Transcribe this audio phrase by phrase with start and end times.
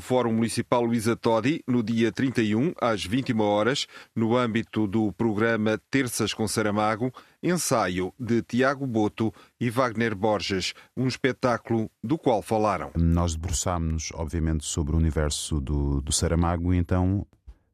[0.00, 6.32] Fórum Municipal Luísa Todi, no dia 31, às 21 horas, no âmbito do programa Terças
[6.32, 12.90] com Saramago, ensaio de Tiago Boto e Wagner Borges, um espetáculo do qual falaram.
[12.96, 17.26] Nós debruçámos-nos, obviamente, sobre o universo do, do Saramago e então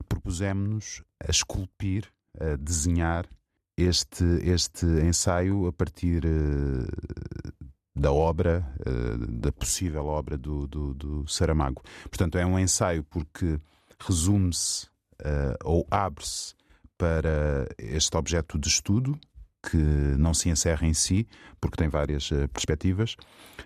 [0.09, 2.07] propusemos-nos a esculpir,
[2.39, 3.27] a desenhar
[3.77, 7.46] este, este ensaio a partir uh,
[7.97, 11.83] da obra, uh, da possível obra do, do, do, Saramago.
[12.03, 13.59] Portanto, é um ensaio porque
[13.99, 14.87] resume-se
[15.23, 16.55] uh, ou abre-se
[16.99, 19.19] para este objeto de estudo
[19.71, 21.27] que não se encerra em si,
[21.59, 23.17] porque tem várias uh, perspectivas,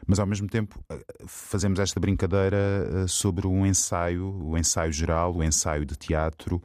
[0.06, 0.82] mas ao mesmo tempo
[1.26, 6.62] fazemos esta brincadeira sobre um ensaio, o ensaio geral, o ensaio de teatro,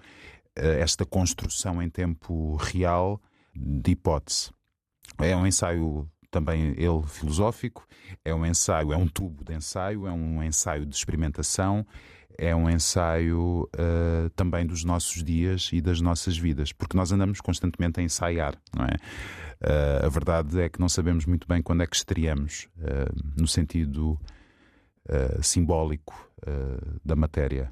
[0.56, 3.20] esta construção em tempo real
[3.54, 4.52] de hipótese.
[5.20, 7.88] É um ensaio também ele filosófico,
[8.26, 11.88] é um ensaio, é um tubo de ensaio, é um ensaio de experimentação,
[12.38, 17.40] é um ensaio uh, também dos nossos dias e das nossas vidas, porque nós andamos
[17.40, 18.96] constantemente a ensaiar, não é?
[19.62, 23.48] Uh, a verdade é que não sabemos muito bem quando é que estreamos, uh, no
[23.48, 24.20] sentido
[25.40, 26.16] simbólico
[27.06, 27.70] da matéria.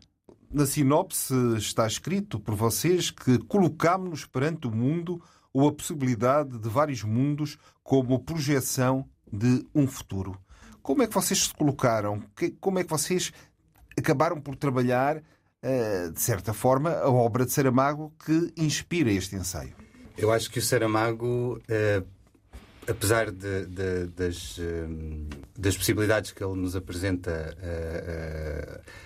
[0.51, 5.19] Na sinopse está escrito por vocês que colocámos-nos perante o mundo
[5.53, 10.37] ou a possibilidade de vários mundos como projeção de um futuro.
[10.81, 12.21] Como é que vocês se colocaram?
[12.59, 13.31] Como é que vocês
[13.97, 15.21] acabaram por trabalhar,
[15.61, 19.75] eh, de certa forma, a obra de Saramago que inspira este ensaio?
[20.17, 22.03] Eu acho que o Saramago, eh,
[22.87, 24.87] apesar de, de, das, eh,
[25.57, 27.55] das possibilidades que ele nos apresenta,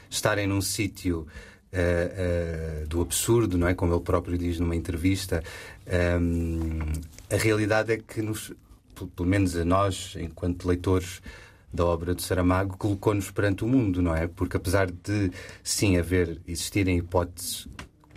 [0.09, 1.27] estarem num sítio
[1.73, 3.75] Uh, uh, do absurdo, não é?
[3.75, 5.43] Como ele próprio diz numa entrevista.
[6.19, 6.79] Um,
[7.29, 8.53] a realidade é que, nos,
[9.15, 11.21] pelo menos a nós, enquanto leitores
[11.73, 14.27] da obra de Saramago, colocou-nos perante o mundo, não é?
[14.27, 17.67] Porque apesar de, sim, haver, existirem hipóteses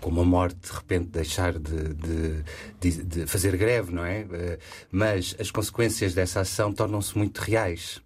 [0.01, 2.45] como a morte de repente deixar de, de,
[2.81, 4.23] de, de fazer greve, não é?
[4.23, 4.59] Uh,
[4.91, 8.01] mas as consequências dessa ação tornam-se muito reais.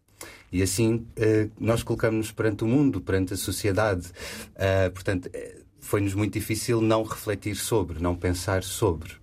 [0.55, 4.07] E assim eh, nós colocamos-nos perante o mundo, perante a sociedade.
[4.55, 9.15] Uh, portanto, eh, foi-nos muito difícil não refletir sobre, não pensar sobre.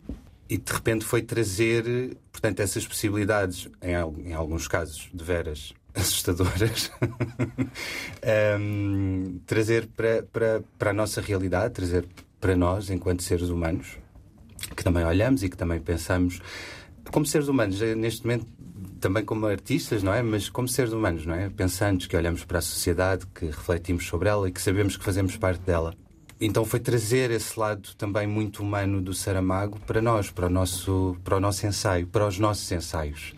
[0.50, 6.92] E de repente foi trazer, portanto, essas possibilidades, em, alguns casos de veras assustadoras,
[8.60, 12.06] um, trazer para, para, para a nossa realidade, trazer
[12.42, 13.98] para nós, enquanto seres humanos,
[14.76, 16.42] que também olhamos e que também pensamos
[17.10, 18.46] como seres humanos, neste momento
[19.02, 20.22] também como artistas, não é?
[20.22, 21.50] Mas como seres humanos, não é?
[21.50, 25.36] Pensantes que olhamos para a sociedade, que refletimos sobre ela e que sabemos que fazemos
[25.36, 25.94] parte dela.
[26.40, 31.18] Então foi trazer esse lado também muito humano do Saramago para nós, para o nosso,
[31.24, 33.34] para o nosso ensaio, para os nossos ensaios.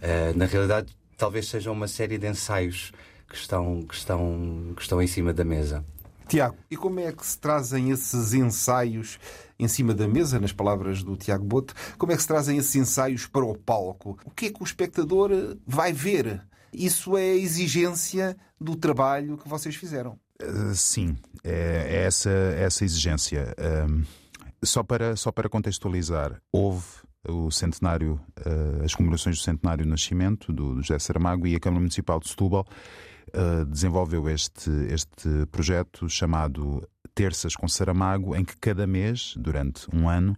[0.00, 2.92] Uh, na realidade, talvez sejam uma série de ensaios
[3.28, 5.84] que estão, que estão, que estão em cima da mesa.
[6.26, 9.18] Tiago, e como é que se trazem esses ensaios
[9.60, 12.74] em cima da mesa, nas palavras do Tiago Boto, como é que se trazem esses
[12.74, 14.18] ensaios para o palco?
[14.24, 15.30] O que é que o espectador
[15.66, 16.42] vai ver?
[16.72, 20.18] Isso é exigência do trabalho que vocês fizeram.
[20.42, 23.54] Uh, sim, é, é essa, é essa exigência.
[23.58, 24.06] Uh,
[24.64, 26.86] só, para, só para contextualizar, houve
[27.28, 31.60] o centenário, uh, as comemorações do centenário do nascimento do, do José Saramago e a
[31.60, 32.66] Câmara Municipal de Setúbal
[33.34, 36.86] uh, desenvolveu este, este projeto chamado
[37.20, 40.34] Terças com Saramago, em que cada mês, durante um ano,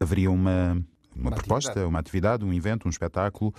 [0.00, 0.72] haveria uma,
[1.14, 1.88] uma, uma proposta, atividade.
[1.90, 3.54] uma atividade, um evento, um espetáculo.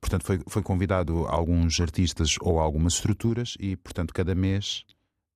[0.00, 4.84] Portanto, foi, foi convidado alguns artistas ou algumas estruturas e, portanto, cada mês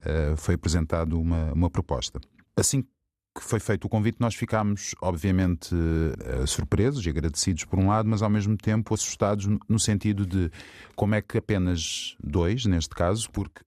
[0.01, 2.21] uh, foi apresentado uma, uma proposta.
[2.57, 2.85] Assim
[3.35, 8.09] que foi feito o convite, nós ficámos, obviamente, uh, surpresos e agradecidos por um lado,
[8.09, 10.51] mas ao mesmo tempo assustados no sentido de
[10.95, 13.63] como é que apenas dois, neste caso, porque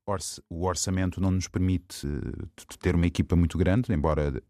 [0.50, 2.48] o orçamento não nos permite uh,
[2.80, 4.42] ter uma equipa muito grande, embora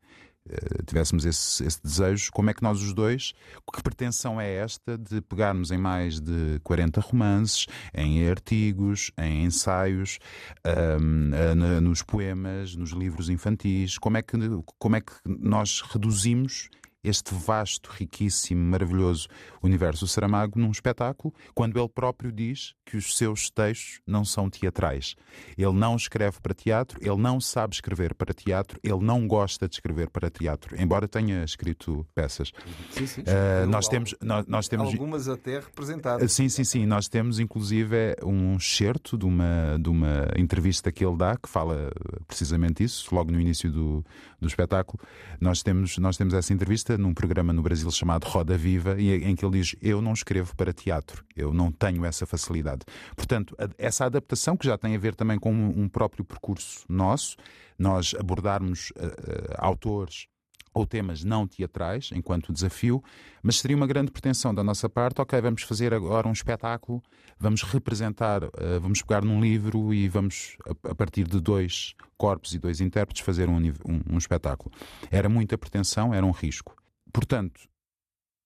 [0.50, 3.34] eh, tivéssemos esse, esse, desejo, como é que nós os dois,
[3.74, 10.20] que pretensão é esta de pegarmos em mais de 40 romances, em artigos, em ensaios,
[10.66, 14.38] um, ehm, nos poemas, nos livros infantis, como é que,
[14.80, 16.70] como é que nós reduzimos
[17.06, 19.28] este vasto, riquíssimo, maravilhoso
[19.62, 24.50] universo do Saramago num espetáculo, quando ele próprio diz que os seus textos não são
[24.50, 25.16] teatrais.
[25.58, 29.76] Ele não escreve para teatro, ele não sabe escrever para teatro, ele não gosta de
[29.76, 32.52] escrever para teatro, embora tenha escrito peças.
[32.92, 33.22] Sim, sim.
[33.22, 34.88] Uh, nós, temos, nós, nós, temos.
[34.88, 36.32] Algumas até representadas.
[36.32, 36.86] Sim, sim, sim.
[36.86, 41.92] Nós temos, inclusive, um excerto de uma, de uma entrevista que ele dá, que fala
[42.28, 44.06] precisamente isso, logo no início do,
[44.40, 45.00] do espetáculo.
[45.40, 49.46] Nós temos, nós temos essa entrevista num programa no Brasil chamado Roda Viva, em que
[49.46, 52.82] ele diz: Eu não escrevo para teatro, eu não tenho essa facilidade.
[53.16, 57.38] Portanto, essa adaptação, que já tem a ver também com um próprio percurso nosso,
[57.78, 60.28] nós abordarmos uh, autores
[60.76, 63.02] ou temas não teatrais, enquanto desafio,
[63.42, 67.02] mas seria uma grande pretensão da nossa parte, ok, vamos fazer agora um espetáculo,
[67.40, 68.52] vamos representar, uh,
[68.82, 73.24] vamos pegar num livro e vamos, a, a, partir de dois corpos e dois intérpretes,
[73.24, 74.70] fazer um, um, um espetáculo.
[75.10, 76.76] Era muita pretensão, era um risco.
[77.16, 77.62] Portanto,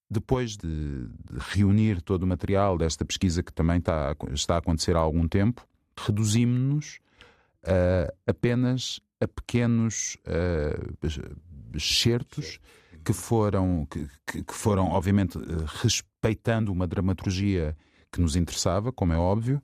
[0.07, 4.95] depois de, de, reunir todo o material desta pesquisa que também está, está a acontecer
[4.95, 5.67] há algum tempo,
[5.97, 6.99] reduzimos-nos
[7.63, 11.07] uh, apenas a pequenos uh,
[11.73, 12.59] excertos
[13.03, 14.07] que foram, que,
[14.43, 17.75] que, foram, obviamente, uh, respeitando uma dramaturgia
[18.11, 19.59] que nos interessava, como é óbvio,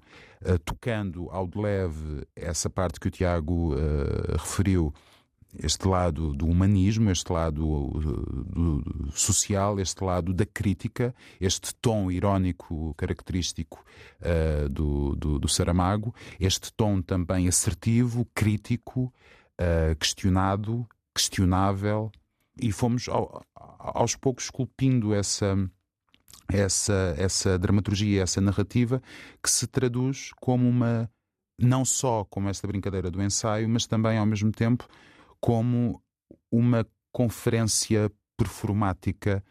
[0.63, 3.73] tocando ao de leve essa parte que o Tiago
[4.33, 4.93] referiu
[5.61, 12.11] este lado do humanismo, este lado do, do, social, este lado da crítica, este tom
[12.11, 13.83] irónico característico
[14.21, 19.13] uh, do, do, do, Saramago, este tom também assertivo, crítico,
[19.59, 22.11] uh, questionado, questionável,
[22.61, 25.55] e fomos ao, aos poucos esculpindo essa.
[26.47, 29.01] Essa, essa dramaturgia, essa narrativa
[29.41, 31.09] que se traduz como uma,
[31.59, 34.87] não só como esta brincadeira do ensaio, mas também ao mesmo tempo
[35.45, 36.01] como
[36.51, 39.43] uma conferência performática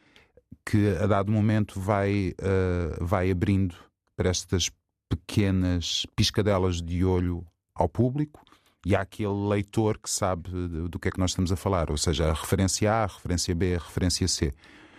[0.66, 3.76] que a dado momento vai, uh, vai abrindo
[4.16, 4.72] para estas
[5.08, 7.46] pequenas piscadelas de olho
[7.76, 8.42] ao público
[8.84, 10.50] e há aquele leitor que sabe
[10.88, 13.54] do que é que nós estamos a falar, ou seja, a referência A, a referência
[13.54, 14.52] B, a referência C.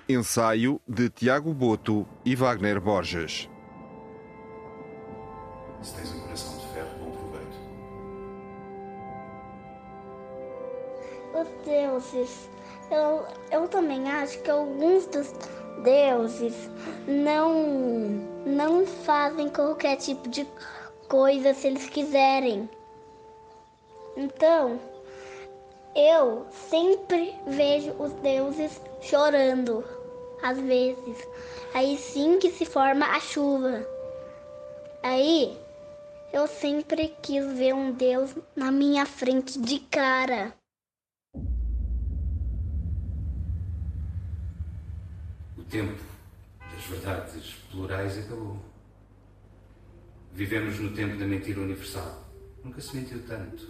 [0.07, 3.49] Ensaio de Tiago Boto e Wagner Borges.
[5.81, 6.65] Se tens um coração
[11.35, 12.49] os deuses.
[12.89, 15.33] Eu, eu também acho que alguns dos
[15.83, 16.69] deuses
[17.07, 17.53] não,
[18.45, 20.47] não fazem qualquer tipo de
[21.07, 22.69] coisa se eles quiserem.
[24.15, 24.79] Então,
[25.95, 29.83] eu sempre vejo os deuses chorando,
[30.41, 31.27] às vezes.
[31.73, 33.85] Aí sim que se forma a chuva.
[35.03, 35.57] Aí
[36.31, 40.53] eu sempre quis ver um deus na minha frente de cara.
[45.75, 46.01] Tempo
[46.71, 48.57] das verdades plurais acabou.
[50.31, 52.23] Vivemos no tempo da mentira universal.
[52.63, 53.67] Nunca se mentiu tanto.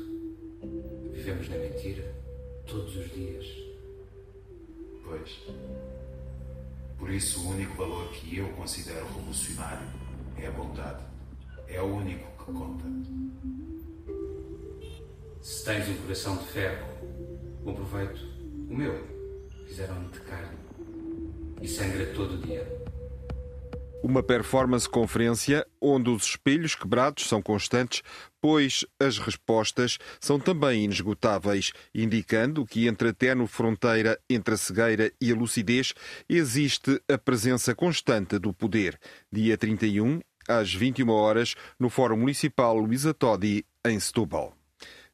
[1.12, 2.04] Vivemos na mentira
[2.68, 3.48] todos os dias.
[5.04, 5.48] Pois.
[7.00, 9.88] Por isso, o único valor que eu considero revolucionário
[10.38, 11.04] é a bondade.
[11.68, 12.86] É o único que conta.
[15.42, 16.88] Se tens um coração de ferro,
[17.64, 18.22] bom proveito.
[18.70, 19.04] O meu
[19.66, 20.65] fizeram-me de carne
[21.62, 22.66] e sangra todo dia.
[24.04, 28.04] Uma performance conferência onde os espelhos quebrados são constantes,
[28.40, 35.12] pois as respostas são também inesgotáveis, indicando que entre a tenue fronteira entre a cegueira
[35.20, 35.96] e a lucidez
[36.30, 39.00] existe a presença constante do poder.
[39.32, 44.56] Dia 31, às 21 horas, no Fórum Municipal Luísa Todi, em Setúbal.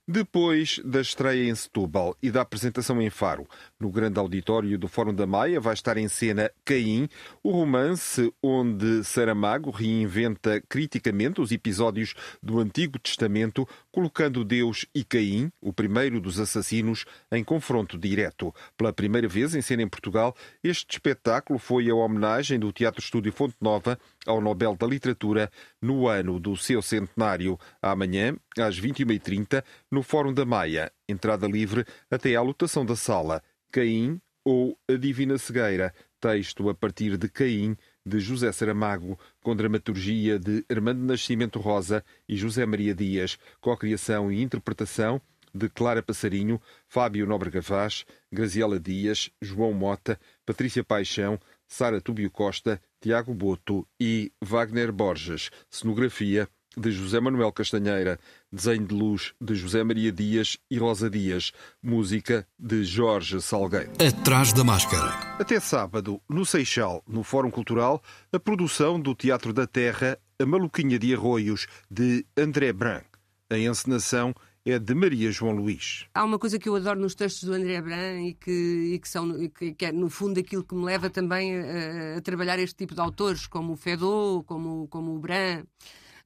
[0.08, 3.48] Depois da estreia em Setúbal e da apresentação em Faro,
[3.82, 7.10] no grande auditório do Fórum da Maia vai estar em cena Caim,
[7.44, 15.52] o romance onde Saramago reinventa criticamente os episódios do Antigo Testamento, colocando Deus e Caim,
[15.60, 18.54] o primeiro dos assassinos, em confronto direto.
[18.78, 23.34] Pela primeira vez em cena em Portugal, este espetáculo foi a homenagem do Teatro Estúdio
[23.34, 23.98] Fonte Nova
[24.28, 27.60] ao Nobel da Literatura no ano do seu centenário.
[27.82, 33.42] Amanhã, às 21h30, no Fórum da Maia, entrada livre até à lotação da sala.
[33.72, 40.38] Caim ou A Divina Cegueira, texto a partir de Caim, de José Saramago, com dramaturgia
[40.38, 45.22] de Armando Nascimento Rosa e José Maria Dias, co-criação e interpretação
[45.54, 52.82] de Clara Passarinho, Fábio Nóbrega Vaz, Graziela Dias, João Mota, Patrícia Paixão, Sara Túbio Costa,
[53.00, 55.50] Tiago Boto e Wagner Borges.
[55.70, 56.48] Cenografia
[56.78, 58.20] de José Manuel Castanheira,
[58.52, 61.52] desenho de luz de José Maria Dias e Rosa Dias,
[61.82, 63.92] música de Jorge Salgueiro.
[64.00, 65.10] Atrás da máscara.
[65.40, 68.02] Até sábado, no Seixal, no Fórum Cultural,
[68.32, 73.04] a produção do Teatro da Terra, A Maluquinha de Arroios, de André Brand.
[73.50, 74.34] A encenação
[74.66, 76.06] é de Maria João Luís.
[76.14, 79.10] Há uma coisa que eu adoro nos textos do André Brand e que, e que
[79.10, 82.76] são, que, que, é no fundo aquilo que me leva também a, a, trabalhar este
[82.76, 85.66] tipo de autores, como o Fedot, como, como o Brand,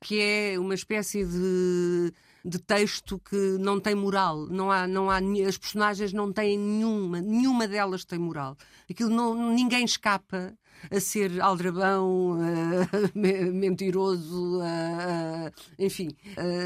[0.06, 2.14] que é uma espécie de
[2.48, 4.46] de texto que não tem moral.
[4.46, 8.56] Não há, não há, as personagens não têm nenhuma, nenhuma delas tem moral.
[8.88, 10.54] Aquilo não, ninguém escapa
[10.92, 12.38] a ser aldrabão,
[13.16, 14.62] mentiroso,
[15.78, 16.10] enfim.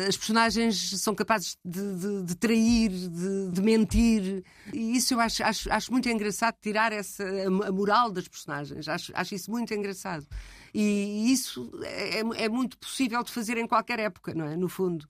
[0.08, 4.44] as personagens são capazes de, de, de trair, de, de, mentir.
[4.74, 8.88] E isso eu acho, acho, acho muito engraçado, tirar essa, a, moral das personagens.
[8.88, 10.26] Acho, acho isso muito engraçado.
[10.74, 14.56] E isso é, é, é muito possível de fazer em qualquer época, não é?
[14.56, 15.08] No fundo.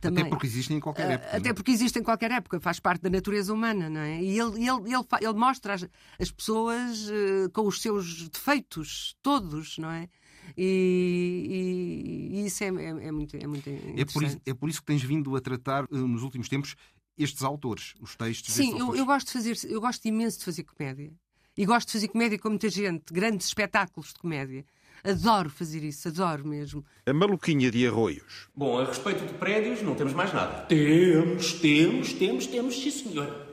[0.00, 0.22] Também.
[0.22, 1.36] Até porque existem em qualquer época.
[1.36, 4.22] Até porque existem em qualquer época, faz parte da natureza humana, não é?
[4.22, 5.88] E ele, ele, ele, ele mostra as,
[6.18, 10.08] as pessoas uh, com os seus defeitos, todos, não é?
[10.56, 14.68] E, e, e isso é, é, é, muito, é muito é por, isso, é por
[14.68, 16.74] isso que tens vindo a tratar uh, nos últimos tempos
[17.18, 18.54] estes autores, os textos.
[18.54, 21.12] Sim, eu, eu, gosto de fazer, eu gosto imenso de fazer comédia.
[21.56, 24.64] E gosto de fazer comédia com muita gente, grandes espetáculos de comédia.
[25.02, 26.84] Adoro fazer isso, adoro mesmo.
[27.06, 28.48] A maluquinha de arroios.
[28.54, 30.66] Bom, a respeito de prédios, não temos mais nada.
[30.66, 33.46] Temos, temos, temos, temos, sim senhor.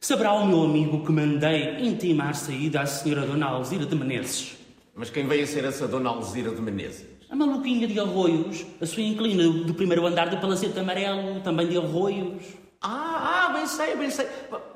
[0.00, 4.56] Saberá o meu amigo que mandei intimar saída à senhora Dona Alzira de Menezes.
[4.94, 7.06] Mas quem veio a ser essa Dona Alzira de Menezes?
[7.30, 11.76] A maluquinha de arroios, a sua inclina do primeiro andar do Palacete Amarelo, também de
[11.78, 12.42] arroios.
[12.82, 14.26] Ah, ah, bem sei, bem sei.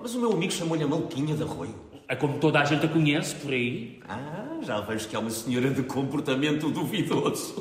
[0.00, 1.74] Mas o meu amigo chamou-lhe a maluquinha de arroio.
[2.06, 3.98] É como toda a gente a conhece por aí.
[4.06, 7.54] Ah, já vejo que é uma senhora de comportamento duvidoso.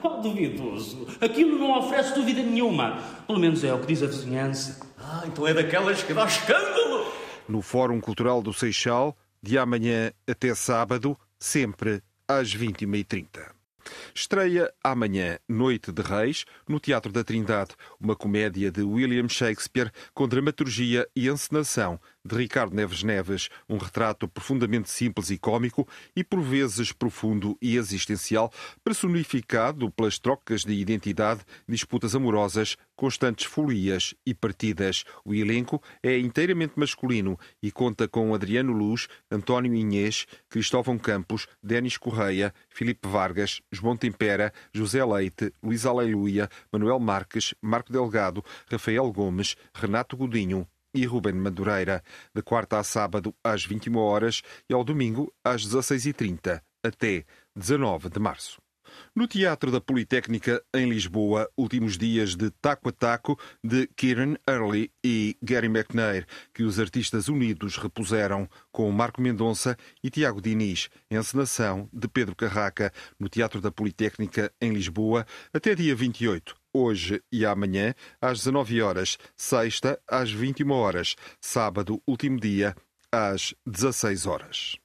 [0.00, 1.06] Qual duvidoso?
[1.20, 2.98] Aquilo não oferece dúvida nenhuma.
[3.26, 4.80] Pelo menos é o que diz a vizinhança.
[4.98, 7.06] Ah, então é daquelas que dá escândalo.
[7.48, 13.52] No Fórum Cultural do Seixal, de amanhã até sábado, sempre às 21h30.
[14.14, 20.28] Estreia amanhã Noite de Reis, no Teatro da Trindade, uma comédia de William Shakespeare com
[20.28, 26.40] dramaturgia e encenação de Ricardo Neves Neves, um retrato profundamente simples e cômico e por
[26.40, 28.52] vezes profundo e existencial,
[28.84, 35.04] personificado pelas trocas de identidade, disputas amorosas, constantes folias e partidas.
[35.24, 41.96] O elenco é inteiramente masculino e conta com Adriano Luz, António Inês, Cristóvão Campos, Denis
[41.96, 49.56] Correia, Filipe Vargas, João Tempera, José Leite, Luís Aleluia, Manuel Marques, Marco Delgado, Rafael Gomes,
[49.74, 52.02] Renato Godinho, e Ruben Madureira,
[52.34, 57.24] de quarta a sábado às 21 horas e ao domingo às 16h30, até
[57.56, 58.60] 19 de março.
[59.14, 64.90] No Teatro da Politécnica, em Lisboa, últimos dias de Taco a Taco, de Kieran Early
[65.04, 71.88] e Gary McNair, que os artistas unidos repuseram com Marco Mendonça e Tiago Diniz, encenação
[71.92, 77.94] de Pedro Carraca, no Teatro da Politécnica, em Lisboa, até dia 28 hoje e amanhã,
[78.20, 82.74] às 19 horas, sexta, às 21 horas, sábado, último dia,
[83.10, 84.76] às 16 horas.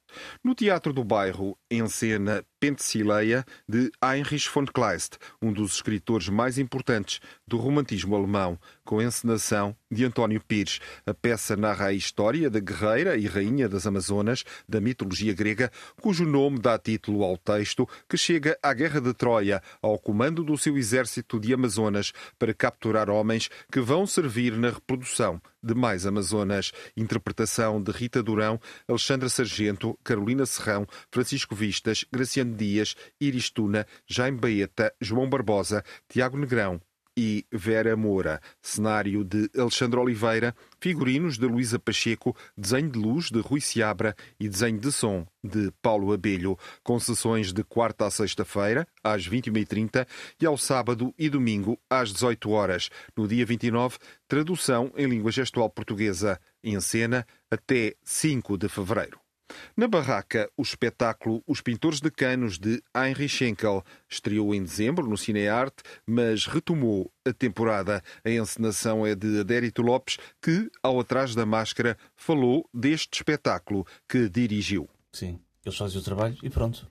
[0.44, 6.58] No Teatro do Bairro, em cena Pentsileia, de Heinrich von Kleist, um dos escritores mais
[6.58, 10.80] importantes do romantismo alemão, com encenação de António Pires.
[11.06, 15.72] A peça narra a história da guerreira e rainha das Amazonas, da mitologia grega,
[16.02, 20.58] cujo nome dá título ao texto, que chega à Guerra de Troia, ao comando do
[20.58, 26.72] seu exército de Amazonas, para capturar homens que vão servir na reprodução de mais Amazonas.
[26.96, 34.40] Interpretação de Rita Durão, Alexandra Sargento, Carolina Serrão, Francisco Vistas, Graciano Dias, Iris Tuna, Jaime
[34.40, 36.82] Baeta, João Barbosa, Tiago Negrão,
[37.18, 38.40] e Vera Moura.
[38.62, 44.48] Cenário de Alexandre Oliveira, figurinos de Luísa Pacheco, desenho de luz de Rui Seabra e
[44.48, 50.06] desenho de som de Paulo Abelho, com sessões de quarta a sexta-feira, às 21h30
[50.40, 52.90] e ao sábado e domingo, às 18 horas.
[53.16, 59.27] No dia 29, tradução em língua gestual portuguesa, em cena até 5 de fevereiro.
[59.76, 65.18] Na Barraca, o espetáculo Os Pintores de Canos de Heinrich Schenkel estreou em dezembro no
[65.18, 68.04] Cinearte, mas retomou a temporada.
[68.26, 74.30] A encenação é de Adérito Lopes, que, ao atrás da máscara, falou deste espetáculo que
[74.30, 74.90] dirigiu.
[75.12, 76.90] Sim, eles fazem o trabalho e pronto.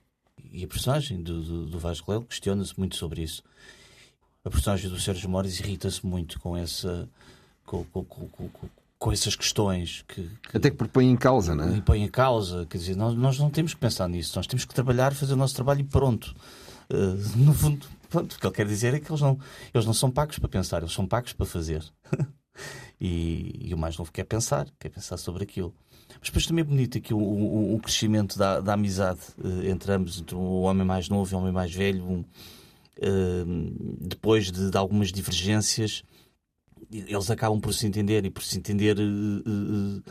[0.50, 3.42] E a personagem do, do, do Vasco Lelo questiona-se muito sobre isso.
[4.44, 7.08] A personagem do Sérgio Mores irrita-se muito com essa.
[7.64, 8.48] Com, com, com,
[8.98, 11.80] com essas questões que, que até que põe em causa, não é?
[11.80, 14.74] Põe em causa, quer dizer, nós, nós não temos que pensar nisso, nós temos que
[14.74, 16.34] trabalhar, fazer o nosso trabalho e pronto.
[16.90, 19.38] Uh, no fundo, pronto, o que ele quer dizer é que eles não,
[19.74, 21.84] eles não são pagos para pensar, eles são pagos para fazer.
[23.00, 25.74] e, e, o mais novo quer pensar, quer pensar sobre aquilo.
[26.18, 29.92] Mas depois também é bonito aqui o, o, o crescimento da, da amizade uh, entre
[29.92, 32.02] ambos, entre o homem mais novo e o homem mais velho.
[32.02, 36.02] Um, uh, depois de, de, algumas divergências,
[36.90, 40.02] eles acabam por se entender e por se entender uh,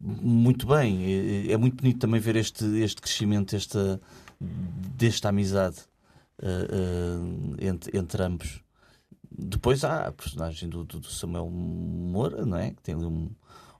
[0.00, 1.50] muito bem.
[1.50, 4.00] É, muito bonito também ver este, este crescimento esta,
[4.40, 5.78] desta amizade
[7.60, 8.62] entre, entre ambos.
[9.30, 12.70] Depois há a personagem do, do, Samuel Moura, não é?
[12.70, 13.30] que tem ali um,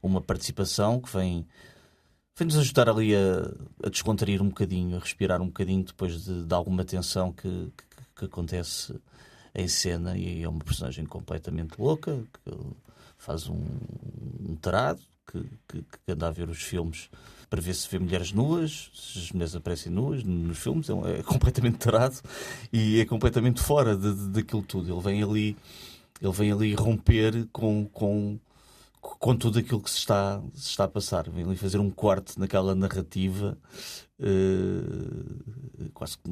[0.02, 1.47] uma participação que vem,
[2.37, 3.50] vem nos ajudar ali a,
[3.85, 7.85] a descontrair um bocadinho, a respirar um bocadinho depois de, de alguma tensão que, que,
[8.17, 8.95] que, acontece
[9.58, 10.16] em cena.
[10.16, 12.52] E é uma personagem completamente louca, que
[13.18, 13.64] faz um,
[14.40, 14.56] um
[15.26, 17.10] que, que, que anda a ver os filmes
[17.50, 21.22] para ver se vê mulheres nuas, se as mulheres aparecem nuas nos filmes, é, é
[21.22, 22.16] completamente tarado
[22.72, 24.92] e é completamente fora de, de, daquilo tudo.
[24.92, 25.56] Ele vem ali,
[26.20, 28.38] ele vem ali romper com, com,
[29.00, 31.28] com tudo aquilo que se está, se está a passar.
[31.30, 33.56] Vem ali fazer um corte naquela narrativa,
[34.20, 36.30] uh, quase que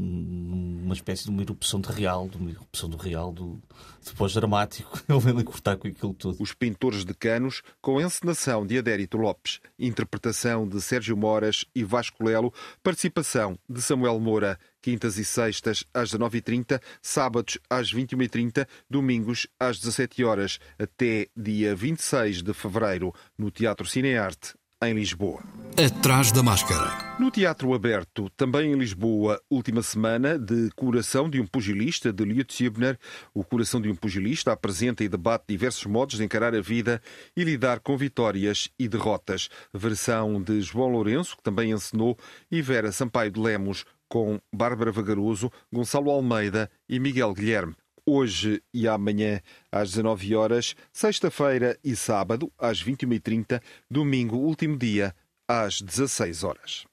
[0.00, 3.60] uma espécie de uma erupção de real, de uma erupção do real, do,
[4.04, 5.02] do pós-dramático.
[5.08, 6.40] Ele vem cortar com aquilo tudo.
[6.40, 12.24] Os Pintores de Canos, com encenação de Adérito Lopes, interpretação de Sérgio Moras e Vasco
[12.24, 12.52] Lelo,
[12.82, 20.24] participação de Samuel Moura, quintas e sextas às 19h30, sábados às 21h30, domingos às 17
[20.24, 25.42] horas até dia 26 de fevereiro, no Teatro Cinearte, em Lisboa.
[25.76, 27.16] Atrás da máscara.
[27.18, 32.64] No Teatro Aberto, também em Lisboa, última semana de Coração de um Pugilista, de Liut
[32.64, 32.98] Hübner.
[33.34, 37.02] O Coração de um Pugilista apresenta e debate diversos modos de encarar a vida
[37.36, 39.48] e lidar com vitórias e derrotas.
[39.74, 42.16] Versão de João Lourenço, que também encenou,
[42.50, 47.74] e Vera Sampaio de Lemos, com Bárbara Vagaroso, Gonçalo Almeida e Miguel Guilherme
[48.08, 53.60] hoje e amanhã às 19 horas, sexta-feira e sábado às 21h30,
[53.90, 55.14] domingo, último dia,
[55.46, 56.86] às 16 horas.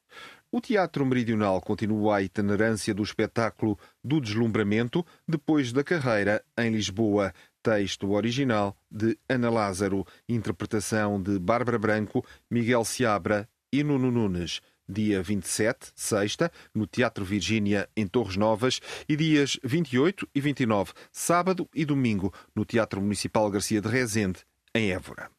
[0.51, 7.33] O Teatro Meridional continua a itinerância do espetáculo do deslumbramento depois da carreira em Lisboa.
[7.63, 15.21] Texto original de Ana Lázaro, interpretação de Bárbara Branco, Miguel Seabra e Nuno Nunes dia
[15.21, 21.85] 27, sexta, no Teatro Virgínia, em Torres Novas, e dias 28 e 29, sábado e
[21.85, 24.39] domingo, no Teatro Municipal Garcia de Rezende,
[24.73, 25.29] em Évora.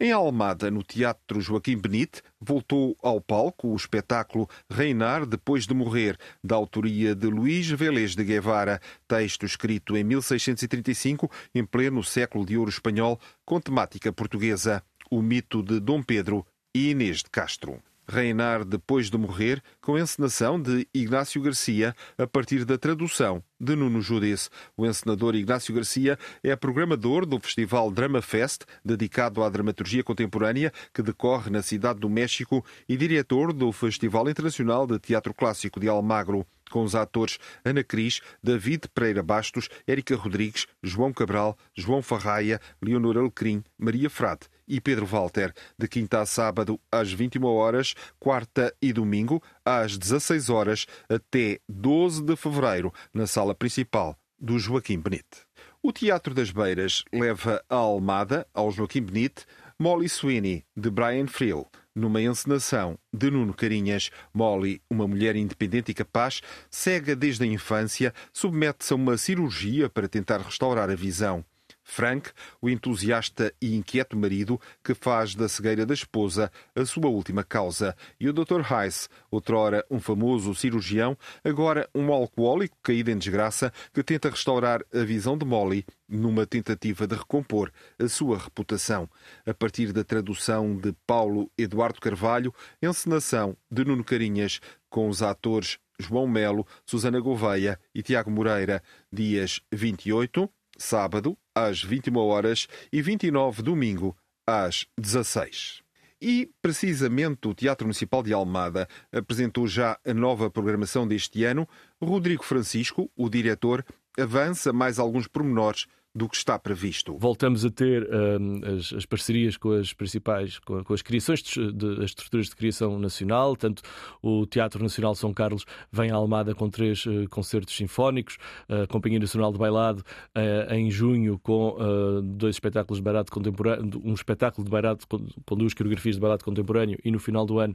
[0.00, 6.18] Em Almada, no Teatro Joaquim Benite, voltou ao palco o espetáculo Reinar Depois de Morrer,
[6.42, 12.58] da autoria de Luís Vélez de Guevara, texto escrito em 1635, em pleno século de
[12.58, 16.44] ouro espanhol, com temática portuguesa, o mito de Dom Pedro
[16.74, 17.80] e Inês de Castro.
[18.06, 24.00] Reinar depois de morrer, com encenação de Ignácio Garcia, a partir da tradução de Nuno
[24.02, 24.50] Judice.
[24.76, 31.02] O encenador Ignácio Garcia é programador do Festival Drama Fest, dedicado à dramaturgia contemporânea, que
[31.02, 36.46] decorre na Cidade do México, e diretor do Festival Internacional de Teatro Clássico de Almagro
[36.70, 43.16] com os atores Ana Cris, David Pereira Bastos, Érica Rodrigues, João Cabral, João Farraia, Leonor
[43.16, 48.92] Alecrim, Maria Frade e Pedro Walter, de quinta a sábado às 21 horas, quarta e
[48.92, 55.44] domingo às 16 horas, até 12 de fevereiro, na sala principal do Joaquim Benite.
[55.82, 59.44] O Teatro das Beiras leva a Almada, ao Joaquim Benite,
[59.78, 64.10] Molly Sweeney, de Brian Friel, numa encenação de Nuno Carinhas.
[64.32, 70.08] Molly, uma mulher independente e capaz, cega desde a infância, submete-se a uma cirurgia para
[70.08, 71.44] tentar restaurar a visão.
[71.84, 77.44] Frank, o entusiasta e inquieto marido que faz da cegueira da esposa a sua última
[77.44, 78.60] causa, e o Dr.
[78.72, 85.04] Heiss, outrora um famoso cirurgião, agora um alcoólico caído em desgraça que tenta restaurar a
[85.04, 89.08] visão de Molly numa tentativa de recompor a sua reputação.
[89.46, 95.78] A partir da tradução de Paulo Eduardo Carvalho, encenação de Nuno Carinhas, com os atores
[95.98, 103.62] João Melo, Susana Gouveia e Tiago Moreira, dias 28, sábado, às 21 horas e 29,
[103.62, 105.82] domingo, às 16.
[106.20, 111.68] E, precisamente, o Teatro Municipal de Almada apresentou já a nova programação deste ano.
[112.02, 113.84] Rodrigo Francisco, o diretor,
[114.18, 117.16] avança mais alguns pormenores do que está previsto.
[117.18, 121.72] Voltamos a ter um, as, as, parcerias com as principais, com, com as criações, de,
[121.72, 123.82] de, as estruturas de criação nacional, tanto
[124.22, 129.18] o Teatro Nacional São Carlos vem à Almada com três uh, concertos sinfónicos, a Companhia
[129.18, 130.04] Nacional de Bailado
[130.36, 135.26] uh, em junho com uh, dois espetáculos de bailado contemporâneo, um espetáculo de bailado com,
[135.44, 137.74] com, duas coreografias de bailado contemporâneo e no final do ano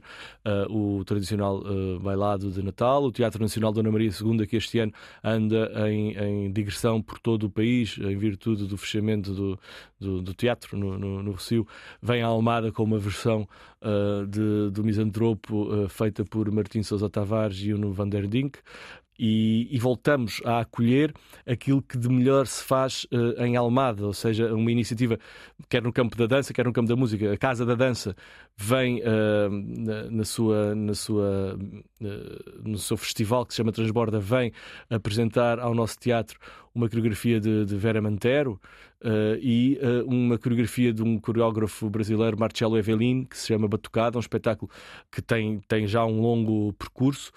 [0.70, 1.62] o tradicional
[2.00, 6.52] bailado de Natal, o Teatro Nacional Dona Maria II que este ano anda em, em
[6.52, 9.58] digressão por todo o país, em virtude do fechamento do,
[9.98, 11.66] do, do teatro no, no, no Recio,
[12.02, 13.48] vem à Almada com uma versão
[13.82, 18.58] uh, de, do Misantropo uh, feita por Martim Sousa Tavares e Uno van der Dink.
[19.22, 21.12] E, e, voltamos a acolher
[21.46, 25.18] aquilo que de melhor se faz uh, em Almada, ou seja, uma iniciativa
[25.68, 27.30] quer no campo da dança, quer no campo da música.
[27.30, 28.16] A Casa da Dança
[28.56, 31.54] vem uh, na, na, sua, na sua,
[32.00, 34.52] uh, no seu festival que se chama Transborda, vem
[34.88, 36.40] apresentar ao nosso teatro
[36.74, 38.58] uma coreografia de, de Vera Mantero
[39.40, 44.70] e uma coreografia de um coreógrafo brasileiro, Marcelo Evelin, que se chama Batucada, um espetáculo
[45.10, 47.32] que tem, tem já um longo percurso.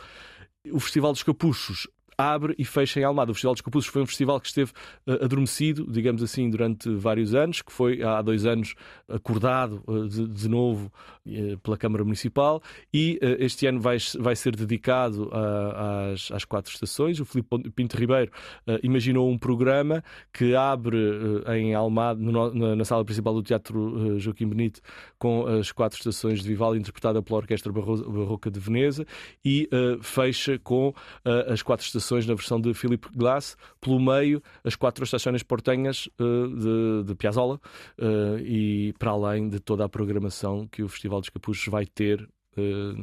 [0.72, 3.32] O Festival dos Capuchos abre e fecha em Almada.
[3.32, 4.72] O Festival dos Capuços foi um festival que esteve
[5.08, 8.76] uh, adormecido, digamos assim, durante vários anos, que foi há dois anos
[9.08, 10.92] acordado uh, de, de, novo
[11.26, 12.62] uh, pela Câmara Municipal
[12.94, 17.20] e este ano vai, vai ser dedicado às, às quatro estações.
[17.20, 18.32] O Filipe Pinto Ribeiro
[18.82, 20.98] imaginou um programa que abre
[21.56, 24.82] em Almada, no, na, na, sala principal do Teatro Joaquim Benito,
[25.18, 29.06] com as quatro estações de Vivaldi, interpretada pela Orquestra Barroca de Veneza,
[29.44, 29.70] e
[30.02, 30.94] fecha com
[31.48, 36.08] as quatro estações estações na versão de Philip Glass, pelo meio as quatro estações portenhas
[36.20, 37.60] uh, de, de Piazzolla
[38.00, 42.28] uh, e para além de toda a programação que o Festival dos Capuchos vai ter
[42.56, 42.94] Uh,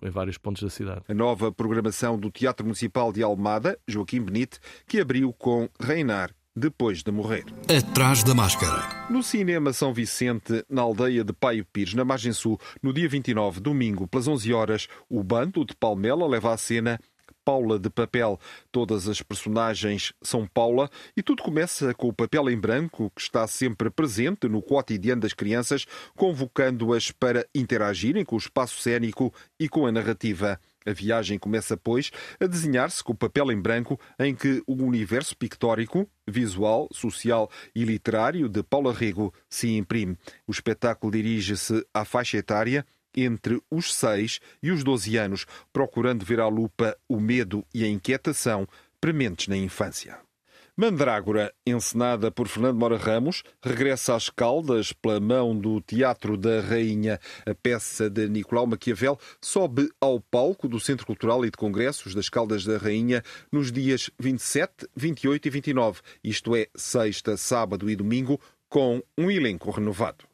[0.00, 1.02] em vários pontos da cidade.
[1.06, 7.02] A nova programação do Teatro Municipal de Almada, Joaquim Benite, que abriu com Reinar depois
[7.02, 7.44] de morrer.
[7.68, 9.06] Atrás da máscara.
[9.10, 13.60] No Cinema São Vicente, na aldeia de Paio Pires, na margem sul, no dia 29,
[13.60, 16.98] domingo, pelas 11 horas, o bando de Palmela leva à cena
[17.46, 18.40] Paula de papel.
[18.72, 23.46] Todas as personagens são Paula e tudo começa com o papel em branco que está
[23.46, 29.86] sempre presente no cotidiano das crianças, convocando-as para interagirem com o espaço cênico e com
[29.86, 30.58] a narrativa.
[30.84, 35.36] A viagem começa, pois, a desenhar-se com o papel em branco em que o universo
[35.36, 40.16] pictórico, visual, social e literário de Paula Rego se imprime.
[40.46, 46.40] O espetáculo dirige-se à faixa etária entre os 6 e os 12 anos, procurando ver
[46.40, 48.66] à lupa o medo e a inquietação
[49.00, 50.18] prementes na infância.
[50.78, 57.18] Mandrágora, encenada por Fernando Mora Ramos, regressa às Caldas pela mão do Teatro da Rainha.
[57.46, 62.28] A peça de Nicolau Maquiavel sobe ao palco do Centro Cultural e de Congressos das
[62.28, 68.38] Caldas da Rainha nos dias 27, 28 e 29, isto é, sexta, sábado e domingo,
[68.68, 70.26] com um elenco renovado.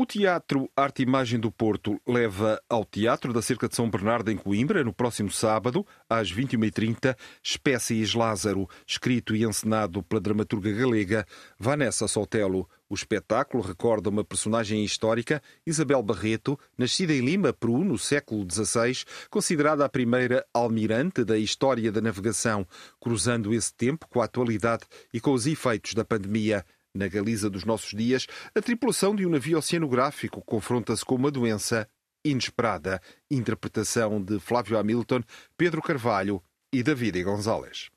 [0.00, 4.36] O Teatro Arte Imagem do Porto leva ao Teatro da Cerca de São Bernardo, em
[4.38, 11.26] Coimbra, no próximo sábado, às 21h30, Espécies Lázaro, escrito e encenado pela dramaturga galega
[11.58, 12.66] Vanessa Sotelo.
[12.88, 19.04] O espetáculo recorda uma personagem histórica, Isabel Barreto, nascida em Lima, Peru, no século XVI,
[19.28, 22.66] considerada a primeira almirante da história da navegação,
[22.98, 26.64] cruzando esse tempo com a atualidade e com os efeitos da pandemia.
[26.94, 31.88] Na Galiza dos nossos dias, a tripulação de um navio oceanográfico confronta-se com uma doença
[32.24, 33.00] inesperada.
[33.30, 35.22] Interpretação de Flávio Hamilton,
[35.56, 37.90] Pedro Carvalho e David Gonzalez.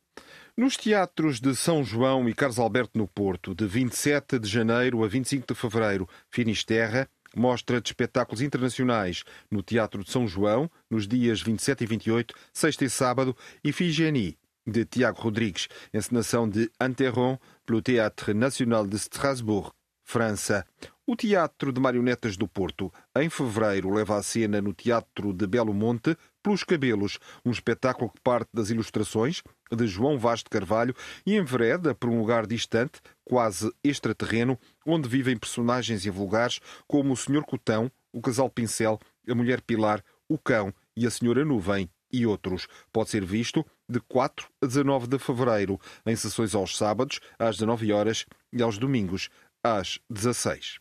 [0.55, 5.07] Nos teatros de São João e Carlos Alberto no Porto, de 27 de janeiro a
[5.07, 11.41] 25 de fevereiro, Finisterra, mostra de espetáculos internacionais no Teatro de São João, nos dias
[11.41, 17.81] 27 e 28, sexta e sábado, e Figeni, de Tiago Rodrigues, encenação de Anteron pelo
[17.81, 19.71] Théâtre National de Strasbourg,
[20.03, 20.65] França.
[21.05, 25.73] O Teatro de Marionetas do Porto, em fevereiro, leva a cena no Teatro de Belo
[25.73, 30.95] Monte Pelos Cabelos, um espetáculo que parte das ilustrações de João Vaz de Carvalho
[31.25, 37.43] e envereda por um lugar distante, quase extraterreno, onde vivem personagens invulgares como o Senhor
[37.45, 42.67] Cotão, o Casal Pincel, a Mulher Pilar, o Cão e a Senhora Nuvem e outros.
[42.91, 47.93] Pode ser visto de 4 a 19 de fevereiro, em sessões aos sábados, às 19
[47.93, 49.29] horas e aos domingos,
[49.63, 50.79] às 16.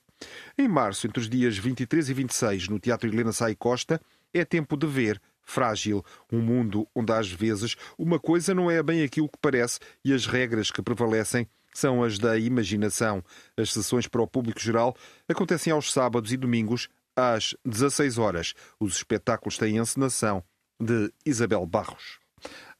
[0.56, 4.00] Em março, entre os dias 23 e 26, no Teatro Helena Sai Costa,
[4.32, 9.02] é tempo de ver Frágil, um mundo onde às vezes uma coisa não é bem
[9.02, 13.22] aquilo que parece e as regras que prevalecem são as da imaginação.
[13.56, 14.96] As sessões para o público geral
[15.28, 18.54] acontecem aos sábados e domingos às 16 horas.
[18.78, 20.44] Os espetáculos têm encenação
[20.80, 22.21] de Isabel Barros.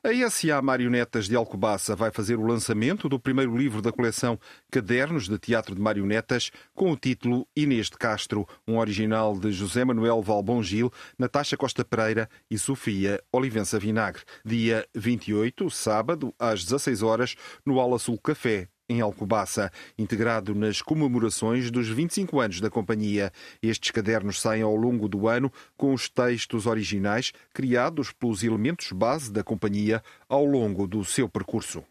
[0.04, 4.36] A SA Marionetas de Alcobaça vai fazer o lançamento do primeiro livro da coleção
[4.68, 9.84] Cadernos de Teatro de Marionetas, com o título Inês de Castro, um original de José
[9.84, 14.24] Manuel Valbon Gil, Natasha Costa Pereira e Sofia Olivença Vinagre.
[14.44, 21.70] Dia 28, sábado, às 16 horas, no Aula Sul Café, em Alcobaça, integrado nas comemorações
[21.70, 23.32] dos 25 anos da companhia.
[23.62, 29.32] Estes cadernos saem ao longo do ano com os textos originais criados pelos elementos base
[29.32, 31.82] da companhia ao longo do seu percurso.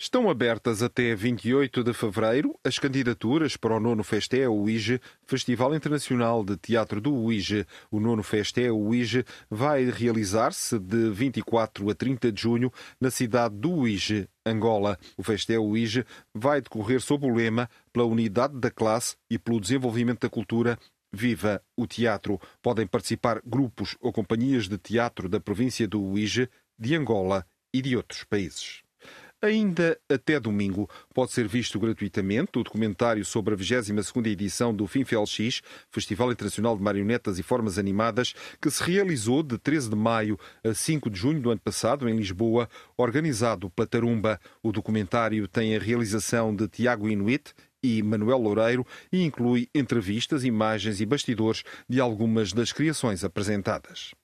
[0.00, 6.44] Estão abertas até 28 de fevereiro as candidaturas para o Nono Festé UIGE, Festival Internacional
[6.44, 7.66] de Teatro do UIGE.
[7.90, 13.72] O Nono Festé UIGE vai realizar-se de 24 a 30 de junho na cidade do
[13.72, 14.96] UIGE, Angola.
[15.16, 20.20] O Festé UIGE vai decorrer sob o lema pela unidade da classe e pelo desenvolvimento
[20.20, 20.78] da cultura
[21.12, 22.40] Viva o Teatro.
[22.62, 27.96] Podem participar grupos ou companhias de teatro da província do UIGE, de Angola e de
[27.96, 28.86] outros países.
[29.40, 35.62] Ainda até domingo pode ser visto gratuitamente o documentário sobre a 22ª edição do FINFELX,
[35.92, 40.74] Festival Internacional de Marionetas e Formas Animadas, que se realizou de 13 de maio a
[40.74, 44.40] 5 de junho do ano passado em Lisboa, organizado pela Tarumba.
[44.60, 51.00] O documentário tem a realização de Tiago Inuit e Manuel Loureiro e inclui entrevistas, imagens
[51.00, 54.16] e bastidores de algumas das criações apresentadas.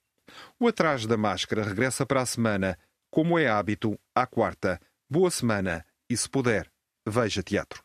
[0.59, 2.77] O Atrás da Máscara regressa para a semana,
[3.09, 4.77] como é hábito, à quarta.
[5.07, 6.67] Boa semana e, se puder,
[7.07, 7.83] veja teatro.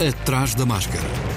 [0.00, 1.27] Atrás da Máscara.